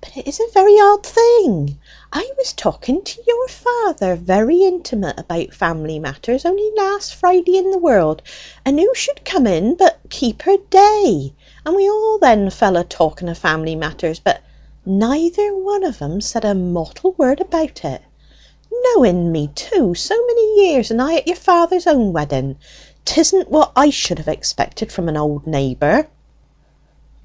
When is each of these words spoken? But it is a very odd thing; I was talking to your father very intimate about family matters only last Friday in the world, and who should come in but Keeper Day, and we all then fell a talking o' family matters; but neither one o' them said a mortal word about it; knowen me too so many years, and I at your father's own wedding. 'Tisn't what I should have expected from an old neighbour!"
But 0.00 0.16
it 0.16 0.28
is 0.28 0.38
a 0.38 0.46
very 0.54 0.74
odd 0.80 1.04
thing; 1.04 1.80
I 2.12 2.30
was 2.38 2.52
talking 2.52 3.02
to 3.02 3.22
your 3.26 3.48
father 3.48 4.14
very 4.14 4.62
intimate 4.62 5.18
about 5.18 5.52
family 5.52 5.98
matters 5.98 6.44
only 6.44 6.70
last 6.76 7.12
Friday 7.16 7.58
in 7.58 7.72
the 7.72 7.78
world, 7.78 8.22
and 8.64 8.78
who 8.78 8.94
should 8.94 9.24
come 9.24 9.48
in 9.48 9.74
but 9.74 9.98
Keeper 10.10 10.58
Day, 10.70 11.32
and 11.66 11.74
we 11.74 11.90
all 11.90 12.20
then 12.20 12.50
fell 12.50 12.76
a 12.76 12.84
talking 12.84 13.28
o' 13.28 13.34
family 13.34 13.74
matters; 13.74 14.20
but 14.20 14.42
neither 14.86 15.52
one 15.56 15.84
o' 15.84 15.90
them 15.90 16.20
said 16.20 16.44
a 16.44 16.54
mortal 16.54 17.10
word 17.18 17.40
about 17.40 17.84
it; 17.84 18.00
knowen 18.70 19.32
me 19.32 19.48
too 19.56 19.92
so 19.96 20.14
many 20.24 20.66
years, 20.68 20.92
and 20.92 21.02
I 21.02 21.16
at 21.16 21.26
your 21.26 21.34
father's 21.34 21.88
own 21.88 22.12
wedding. 22.12 22.58
'Tisn't 23.04 23.48
what 23.50 23.72
I 23.74 23.90
should 23.90 24.18
have 24.18 24.28
expected 24.28 24.92
from 24.92 25.08
an 25.08 25.16
old 25.16 25.48
neighbour!" 25.48 26.06